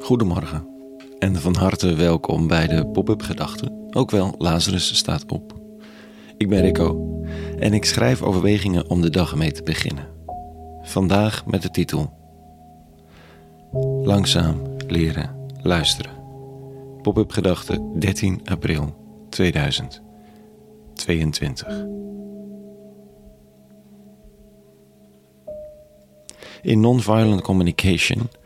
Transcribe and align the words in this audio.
Goedemorgen 0.00 0.66
en 1.18 1.36
van 1.36 1.54
harte 1.54 1.94
welkom 1.94 2.46
bij 2.46 2.66
de 2.66 2.86
Pop-up 2.86 3.22
Gedachten, 3.22 3.88
ook 3.90 4.10
wel 4.10 4.34
Lazarus 4.38 4.96
staat 4.96 5.32
op. 5.32 5.60
Ik 6.36 6.48
ben 6.48 6.60
Rico 6.60 7.20
en 7.58 7.72
ik 7.72 7.84
schrijf 7.84 8.22
overwegingen 8.22 8.90
om 8.90 9.00
de 9.00 9.10
dag 9.10 9.36
mee 9.36 9.52
te 9.52 9.62
beginnen. 9.62 10.06
Vandaag 10.82 11.46
met 11.46 11.62
de 11.62 11.70
titel 11.70 12.12
Langzaam 14.02 14.62
leren 14.86 15.36
luisteren. 15.62 16.12
Pop-up 17.02 17.30
Gedachten 17.30 18.00
13 18.00 18.40
april 18.44 18.94
2022. 19.28 21.86
In 26.62 26.80
nonviolent 26.80 27.42
communication 27.42 28.40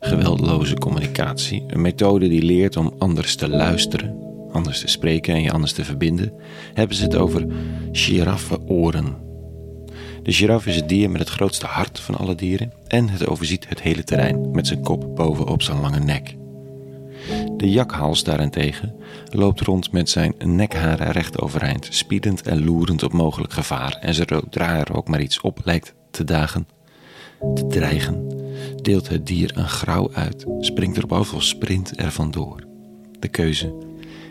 geweldloze 0.00 0.74
communicatie. 0.74 1.64
Een 1.66 1.80
methode 1.80 2.28
die 2.28 2.42
leert 2.42 2.76
om 2.76 2.94
anders 2.98 3.36
te 3.36 3.48
luisteren, 3.48 4.16
anders 4.52 4.80
te 4.80 4.88
spreken 4.88 5.34
en 5.34 5.42
je 5.42 5.52
anders 5.52 5.72
te 5.72 5.84
verbinden, 5.84 6.32
hebben 6.74 6.96
ze 6.96 7.02
het 7.02 7.16
over 7.16 7.46
giraffenoren. 7.92 9.16
De 10.22 10.32
giraf 10.32 10.66
is 10.66 10.76
het 10.76 10.88
dier 10.88 11.10
met 11.10 11.20
het 11.20 11.28
grootste 11.28 11.66
hart 11.66 12.00
van 12.00 12.16
alle 12.16 12.34
dieren 12.34 12.72
en 12.86 13.08
het 13.08 13.26
overziet 13.26 13.68
het 13.68 13.82
hele 13.82 14.04
terrein 14.04 14.50
met 14.50 14.66
zijn 14.66 14.82
kop 14.82 15.16
bovenop 15.16 15.62
zijn 15.62 15.80
lange 15.80 16.00
nek. 16.00 16.36
De 17.56 17.70
jakhals 17.70 18.24
daarentegen 18.24 18.94
loopt 19.30 19.60
rond 19.60 19.92
met 19.92 20.10
zijn 20.10 20.34
nekharen 20.44 21.10
recht 21.10 21.40
overeind, 21.40 21.86
spiedend 21.90 22.42
en 22.42 22.64
loerend 22.64 23.02
op 23.02 23.12
mogelijk 23.12 23.52
gevaar 23.52 23.96
en 24.00 24.14
zodra 24.14 24.78
er 24.78 24.94
ook 24.94 25.08
maar 25.08 25.20
iets 25.20 25.40
op 25.40 25.58
lijkt 25.64 25.94
te 26.10 26.24
dagen, 26.24 26.68
te 27.54 27.66
dreigen, 27.66 28.29
deelt 28.82 29.08
het 29.08 29.26
dier 29.26 29.50
een 29.54 29.68
grauw 29.68 30.12
uit, 30.12 30.46
springt 30.60 30.96
erop 30.96 31.12
of 31.12 31.42
sprint 31.42 32.00
er 32.00 32.12
vandoor. 32.12 32.64
De 33.18 33.28
keuze 33.28 33.74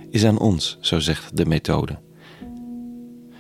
is 0.10 0.26
aan 0.26 0.40
ons, 0.40 0.78
zo 0.82 1.00
zegt 1.00 1.38
de 1.38 1.46
methode. 1.46 2.00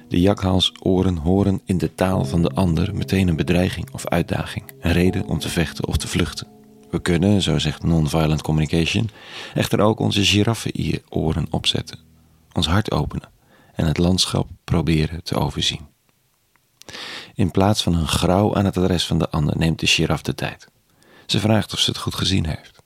De 0.07 0.19
jakhalsoren 0.19 1.17
horen 1.17 1.61
in 1.65 1.77
de 1.77 1.95
taal 1.95 2.25
van 2.25 2.41
de 2.41 2.49
ander 2.49 2.95
meteen 2.95 3.27
een 3.27 3.35
bedreiging 3.35 3.91
of 3.91 4.07
uitdaging, 4.07 4.65
een 4.79 4.91
reden 4.91 5.25
om 5.25 5.39
te 5.39 5.49
vechten 5.49 5.87
of 5.87 5.97
te 5.97 6.07
vluchten. 6.07 6.47
We 6.89 7.01
kunnen, 7.01 7.41
zo 7.41 7.59
zegt 7.59 7.83
nonviolent 7.83 8.41
communication, 8.41 9.09
echter 9.53 9.79
ook 9.79 9.99
onze 9.99 10.25
giraffenoren 10.25 11.47
opzetten, 11.49 11.99
ons 12.53 12.67
hart 12.67 12.91
openen 12.91 13.29
en 13.73 13.85
het 13.85 13.97
landschap 13.97 14.49
proberen 14.63 15.23
te 15.23 15.35
overzien. 15.35 15.87
In 17.33 17.51
plaats 17.51 17.83
van 17.83 17.93
een 17.93 18.07
grauw 18.07 18.55
aan 18.55 18.65
het 18.65 18.77
adres 18.77 19.05
van 19.05 19.19
de 19.19 19.29
ander 19.29 19.57
neemt 19.57 19.79
de 19.79 19.87
giraf 19.87 20.21
de 20.21 20.35
tijd. 20.35 20.67
Ze 21.29 21.39
vraagt 21.39 21.73
of 21.73 21.79
ze 21.79 21.89
het 21.89 21.99
goed 21.99 22.15
gezien 22.15 22.45
heeft. 22.45 22.81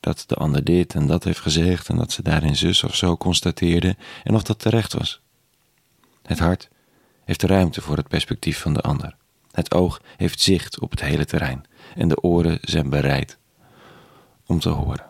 Dat 0.00 0.24
de 0.26 0.34
ander 0.34 0.64
dit 0.64 0.94
en 0.94 1.06
dat 1.06 1.24
heeft 1.24 1.40
gezegd 1.40 1.88
en 1.88 1.96
dat 1.96 2.12
ze 2.12 2.22
daarin 2.22 2.56
zus 2.56 2.84
of 2.84 2.96
zo 2.96 3.16
constateerde 3.16 3.96
en 4.24 4.34
of 4.34 4.42
dat 4.42 4.58
terecht 4.58 4.92
was. 4.92 5.20
Het 6.22 6.38
hart 6.38 6.68
heeft 7.24 7.42
ruimte 7.42 7.80
voor 7.80 7.96
het 7.96 8.08
perspectief 8.08 8.58
van 8.58 8.74
de 8.74 8.80
ander. 8.80 9.16
Het 9.50 9.74
oog 9.74 10.00
heeft 10.16 10.40
zicht 10.40 10.78
op 10.78 10.90
het 10.90 11.00
hele 11.00 11.24
terrein 11.24 11.64
en 11.94 12.08
de 12.08 12.22
oren 12.22 12.58
zijn 12.60 12.90
bereid 12.90 13.38
om 14.46 14.60
te 14.60 14.68
horen. 14.68 15.06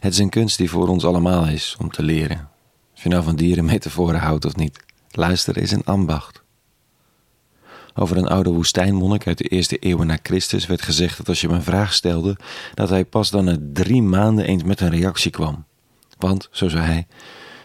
Het 0.00 0.12
is 0.12 0.18
een 0.18 0.30
kunst 0.30 0.58
die 0.58 0.70
voor 0.70 0.88
ons 0.88 1.04
allemaal 1.04 1.46
is 1.46 1.76
om 1.78 1.90
te 1.90 2.02
leren. 2.02 2.48
Of 2.96 3.02
je 3.02 3.08
nou 3.08 3.22
van 3.22 3.36
dieren 3.36 3.64
metaforen 3.64 4.20
houdt 4.20 4.44
of 4.44 4.56
niet. 4.56 4.84
Luisteren 5.10 5.62
is 5.62 5.70
een 5.70 5.84
ambacht. 5.84 6.43
Over 7.94 8.16
een 8.16 8.28
oude 8.28 8.50
woestijnmonnik 8.50 9.26
uit 9.26 9.38
de 9.38 9.44
eerste 9.44 9.76
eeuwen 9.76 10.06
na 10.06 10.18
Christus 10.22 10.66
werd 10.66 10.82
gezegd 10.82 11.16
dat 11.16 11.28
als 11.28 11.40
je 11.40 11.46
hem 11.46 11.56
een 11.56 11.62
vraag 11.62 11.92
stelde, 11.92 12.36
dat 12.74 12.88
hij 12.88 13.04
pas 13.04 13.30
dan 13.30 13.44
na 13.44 13.56
drie 13.72 14.02
maanden 14.02 14.46
eens 14.46 14.62
met 14.62 14.80
een 14.80 14.90
reactie 14.90 15.30
kwam. 15.30 15.64
Want, 16.18 16.48
zo 16.50 16.68
zei 16.68 16.84
hij, 16.84 17.06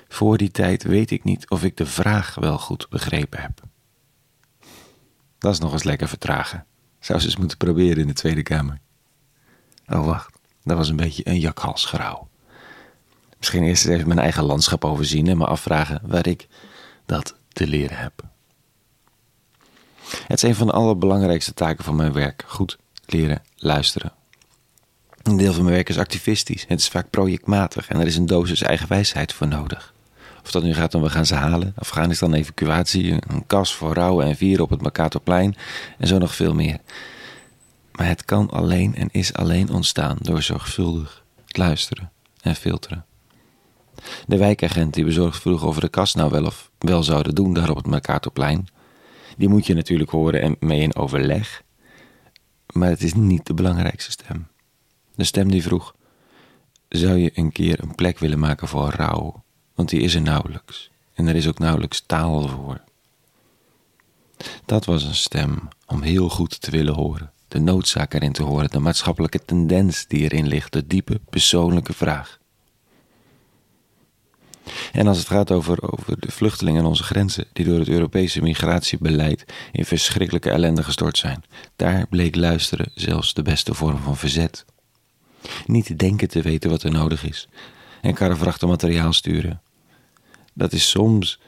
voor 0.08 0.38
die 0.38 0.52
tijd 0.52 0.84
weet 0.84 1.12
ik 1.12 1.24
niet 1.24 1.50
of 1.50 1.64
ik 1.64 1.78
de 1.78 1.86
vraag 1.86 2.36
wel 2.36 2.58
goed 2.58 2.90
begrepen 2.90 3.42
heb. 3.42 3.62
Dat 5.38 5.54
is 5.54 5.60
nog 5.60 5.74
eens 5.74 5.84
lekker 5.84 6.08
vertragen. 6.08 6.66
Zou 7.00 7.20
ze 7.20 7.26
eens 7.26 7.38
moeten 7.38 7.58
proberen 7.58 8.02
in 8.02 8.08
de 8.08 8.14
Tweede 8.14 8.44
Kamer. 8.44 8.80
Oh, 9.88 10.06
wacht. 10.06 10.40
Dat 10.64 10.78
was 10.78 10.90
een 10.90 10.96
beetje 10.96 11.28
een 11.28 11.40
jakhalsgrauw. 11.40 12.30
Misschien 13.38 13.64
eerst 13.64 13.86
even 13.86 14.08
mijn 14.08 14.20
eigen 14.20 14.44
landschap 14.44 14.86
overzien 14.86 15.28
en 15.28 15.38
me 15.38 15.46
afvragen 15.46 16.02
waar 16.06 16.28
ik 16.28 16.48
dat 17.06 17.36
te 17.48 17.68
leren 17.68 17.98
heb. 17.98 18.24
Het 20.30 20.44
is 20.44 20.50
een 20.50 20.56
van 20.56 20.68
de 20.68 20.74
allerbelangrijkste 20.74 21.54
taken 21.54 21.84
van 21.84 21.96
mijn 21.96 22.14
werk. 22.14 22.44
Goed 22.48 22.78
leren 23.06 23.42
luisteren. 23.56 24.12
Een 25.24 25.38
deel 25.38 25.54
van 25.54 25.64
mijn 25.64 25.76
werk 25.76 25.90
is 25.90 25.98
activistisch. 25.98 26.66
Het 26.68 26.80
is 26.80 26.88
vaak 26.88 27.10
projectmatig 27.10 27.88
en 27.88 28.00
er 28.00 28.06
is 28.06 28.18
een 28.18 28.26
dosis 28.26 28.62
eigen 28.62 28.88
wijsheid 28.88 29.34
voor 29.34 29.48
nodig. 29.48 29.94
Of 30.44 30.52
dat 30.52 30.64
nu 30.64 30.74
gaat 30.74 30.94
om 30.94 31.02
we 31.02 31.10
gaan 31.10 31.26
ze 31.26 31.36
halen, 31.36 31.74
Afghanistan 31.76 32.34
evacuatie, 32.34 33.12
een 33.12 33.46
kas 33.48 33.76
voor 33.76 33.94
rouwen 33.94 34.26
en 34.26 34.36
vieren 34.36 34.64
op 34.64 34.70
het 34.70 34.82
Mercatorplein 34.82 35.56
en 35.98 36.08
zo 36.08 36.18
nog 36.18 36.36
veel 36.36 36.54
meer. 36.54 36.80
Maar 37.92 38.08
het 38.08 38.26
kan 38.26 38.50
alleen 38.50 38.96
en 38.96 39.10
is 39.12 39.34
alleen 39.34 39.70
ontstaan 39.70 40.18
door 40.22 40.42
zorgvuldig 40.42 41.24
luisteren 41.48 42.12
en 42.42 42.56
filteren. 42.56 43.06
De 44.28 44.38
wijkagent 44.38 44.94
die 44.94 45.06
bezorgd 45.06 45.42
vroeg 45.42 45.64
of 45.64 45.76
we 45.76 45.82
de 45.82 45.90
kas 45.90 46.14
nou 46.14 46.32
wel 46.32 46.46
of 46.46 46.70
wel 46.80 47.04
zouden 47.04 47.36
doen 47.36 47.54
daar 47.54 47.70
op 47.70 47.78
het 47.78 47.88
Mercatorplein, 47.88 48.68
die 49.40 49.50
moet 49.50 49.66
je 49.66 49.74
natuurlijk 49.74 50.10
horen 50.10 50.42
en 50.42 50.56
mee 50.60 50.82
in 50.82 50.96
overleg. 50.96 51.64
Maar 52.74 52.90
het 52.90 53.04
is 53.04 53.14
niet 53.14 53.46
de 53.46 53.54
belangrijkste 53.54 54.12
stem. 54.12 54.48
De 55.16 55.24
stem 55.24 55.52
die 55.52 55.64
vroeg: 55.64 55.96
Zou 56.90 57.18
je 57.18 57.32
een 57.34 57.52
keer 57.52 57.80
een 57.84 57.96
plek 57.96 58.20
willen 58.20 58.40
maken 58.40 58.68
voor 58.68 58.90
rouw? 58.90 59.44
Want 59.76 59.90
die 59.90 60.00
is 60.00 60.16
er 60.16 60.22
nauwelijks. 60.22 60.92
En 61.14 61.28
er 61.28 61.36
is 61.36 61.48
ook 61.48 61.60
nauwelijks 61.60 62.04
taal 62.06 62.48
voor. 62.48 62.82
Dat 64.66 64.86
was 64.86 65.04
een 65.04 65.16
stem 65.16 65.68
om 65.86 66.02
heel 66.02 66.30
goed 66.30 66.62
te 66.62 66.72
willen 66.72 66.94
horen. 66.94 67.32
De 67.48 67.60
noodzaak 67.60 68.14
erin 68.14 68.32
te 68.32 68.44
horen, 68.44 68.70
de 68.70 68.80
maatschappelijke 68.80 69.46
tendens 69.46 70.08
die 70.08 70.22
erin 70.22 70.48
ligt, 70.48 70.74
de 70.74 70.88
diepe 70.88 71.20
persoonlijke 71.30 71.94
vraag. 71.94 72.39
En 74.92 75.08
als 75.08 75.18
het 75.18 75.28
gaat 75.28 75.52
over, 75.52 75.94
over 75.94 76.20
de 76.20 76.32
vluchtelingen 76.32 76.82
aan 76.82 76.88
onze 76.88 77.04
grenzen, 77.04 77.46
die 77.54 77.66
door 77.66 77.80
het 77.80 77.90
Europese 77.90 78.42
migratiebeleid 78.42 79.46
in 79.72 79.86
verschrikkelijke 79.86 80.50
ellende 80.50 80.84
gestort 80.84 81.18
zijn, 81.18 81.44
daar 81.76 82.08
bleek 82.08 82.36
luisteren 82.36 82.92
zelfs 82.96 83.34
de 83.34 83.42
beste 83.42 83.74
vorm 83.74 83.98
van 83.98 84.18
verzet. 84.18 84.66
Niet 85.66 86.00
denken 86.00 86.28
te 86.28 86.42
weten 86.42 86.70
wat 86.70 86.84
er 86.84 86.92
nodig 86.92 87.24
is 87.24 87.48
en 88.02 88.14
karrevrachten 88.14 88.68
materiaal 88.68 89.14
sturen. 89.14 89.62
Dat 90.54 90.74
is 90.74 90.90
soms 90.90 91.40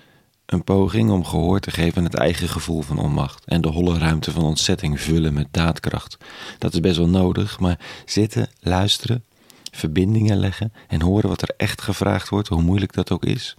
een 0.45 0.63
poging 0.63 1.11
om 1.11 1.25
gehoor 1.25 1.59
te 1.59 1.71
geven 1.71 1.97
aan 1.97 2.03
het 2.03 2.15
eigen 2.15 2.49
gevoel 2.49 2.81
van 2.81 2.97
onmacht 2.97 3.45
en 3.45 3.61
de 3.61 3.67
holle 3.67 3.97
ruimte 3.97 4.31
van 4.31 4.43
ontzetting 4.43 5.01
vullen 5.01 5.33
met 5.33 5.47
daadkracht. 5.51 6.17
Dat 6.57 6.73
is 6.73 6.79
best 6.79 6.97
wel 6.97 7.09
nodig, 7.09 7.59
maar 7.59 7.79
zitten, 8.05 8.49
luisteren, 8.59 9.23
verbindingen 9.71 10.37
leggen 10.37 10.73
en 10.87 11.01
horen 11.01 11.29
wat 11.29 11.41
er 11.41 11.53
echt 11.57 11.81
gevraagd 11.81 12.29
wordt, 12.29 12.47
hoe 12.47 12.61
moeilijk 12.61 12.93
dat 12.93 13.11
ook 13.11 13.25
is. 13.25 13.55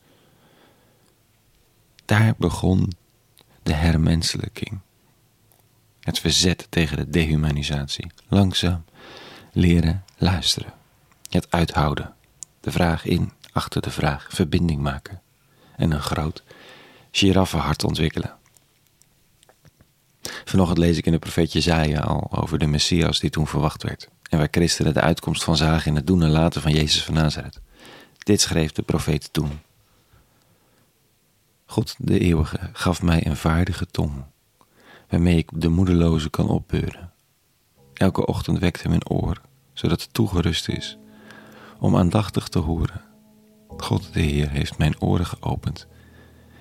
Daar 2.04 2.34
begon 2.38 2.92
de 3.62 3.72
hermenselijking. 3.72 4.80
Het 6.00 6.18
verzet 6.18 6.66
tegen 6.70 6.96
de 6.96 7.10
dehumanisatie. 7.10 8.10
Langzaam 8.28 8.84
leren 9.52 10.04
luisteren. 10.16 10.72
Het 11.28 11.50
uithouden. 11.50 12.14
De 12.60 12.72
vraag 12.72 13.04
in, 13.04 13.32
achter 13.52 13.82
de 13.82 13.90
vraag, 13.90 14.26
verbinding 14.30 14.80
maken. 14.80 15.20
En 15.76 15.90
een 15.90 16.02
groot 16.02 16.42
giraffenhart 17.10 17.84
ontwikkelen. 17.84 18.36
Vanochtend 20.44 20.78
lees 20.78 20.96
ik 20.96 21.06
in 21.06 21.12
de 21.12 21.18
profeet 21.18 21.52
Jezaja 21.52 22.00
al 22.00 22.28
over 22.30 22.58
de 22.58 22.66
Messias 22.66 23.18
die 23.18 23.30
toen 23.30 23.46
verwacht 23.46 23.82
werd 23.82 24.08
en 24.32 24.38
waar 24.38 24.48
christenen 24.50 24.94
de 24.94 25.00
uitkomst 25.00 25.44
van 25.44 25.56
zagen 25.56 25.86
in 25.86 25.96
het 25.96 26.06
doen 26.06 26.22
en 26.22 26.30
laten 26.30 26.62
van 26.62 26.72
Jezus 26.72 27.04
van 27.04 27.14
Nazareth. 27.14 27.60
Dit 28.18 28.40
schreef 28.40 28.72
de 28.72 28.82
profeet 28.82 29.32
toen. 29.32 29.60
God 31.66 31.94
de 31.98 32.18
Eeuwige 32.18 32.58
gaf 32.72 33.02
mij 33.02 33.26
een 33.26 33.36
vaardige 33.36 33.86
tong, 33.86 34.12
waarmee 35.08 35.36
ik 35.36 35.50
de 35.54 35.68
moedeloze 35.68 36.30
kan 36.30 36.48
opbeuren. 36.48 37.12
Elke 37.94 38.26
ochtend 38.26 38.58
wekt 38.58 38.88
mijn 38.88 39.08
oor, 39.08 39.40
zodat 39.72 40.02
het 40.02 40.14
toegerust 40.14 40.68
is, 40.68 40.98
om 41.78 41.96
aandachtig 41.96 42.48
te 42.48 42.58
horen. 42.58 43.00
God 43.68 44.12
de 44.12 44.20
Heer 44.20 44.50
heeft 44.50 44.78
mijn 44.78 45.00
oren 45.00 45.26
geopend, 45.26 45.86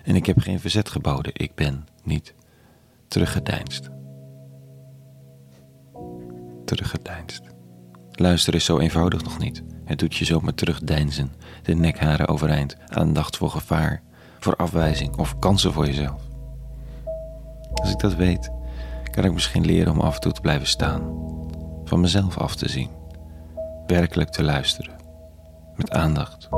en 0.03 0.15
ik 0.15 0.25
heb 0.25 0.39
geen 0.39 0.59
verzet 0.59 0.89
geboden, 0.89 1.31
ik 1.35 1.55
ben 1.55 1.87
niet 2.03 2.33
teruggedeinst. 3.07 3.89
Teruggedeinst. 6.65 7.51
Luisteren 8.21 8.59
is 8.59 8.65
zo 8.65 8.79
eenvoudig 8.79 9.23
nog 9.23 9.37
niet. 9.37 9.63
Het 9.85 9.99
doet 9.99 10.15
je 10.15 10.25
zomaar 10.25 10.53
terugdeinzen, 10.53 11.31
de 11.63 11.75
nekharen 11.75 12.27
overeind, 12.27 12.77
aandacht 12.87 13.37
voor 13.37 13.49
gevaar, 13.49 14.01
voor 14.39 14.55
afwijzing 14.55 15.17
of 15.17 15.39
kansen 15.39 15.73
voor 15.73 15.85
jezelf. 15.85 16.21
Als 17.73 17.91
ik 17.91 17.99
dat 17.99 18.15
weet, 18.15 18.51
kan 19.11 19.23
ik 19.23 19.33
misschien 19.33 19.65
leren 19.65 19.93
om 19.93 20.01
af 20.01 20.15
en 20.15 20.21
toe 20.21 20.31
te 20.31 20.41
blijven 20.41 20.67
staan, 20.67 21.01
van 21.83 21.99
mezelf 21.99 22.37
af 22.37 22.55
te 22.55 22.69
zien, 22.69 22.89
werkelijk 23.87 24.29
te 24.29 24.43
luisteren, 24.43 24.95
met 25.75 25.91
aandacht 25.91 26.49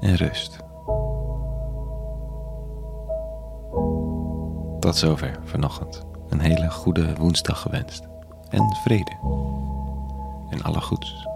en 0.00 0.16
rust. 0.16 0.56
Tot 4.80 4.96
zover 4.96 5.38
vanochtend. 5.44 6.04
Een 6.28 6.40
hele 6.40 6.70
goede 6.70 7.14
woensdag 7.14 7.60
gewenst. 7.60 8.02
En 8.48 8.76
vrede. 8.84 9.16
En 10.56 10.62
alle 10.62 10.80
goeds. 10.80 11.35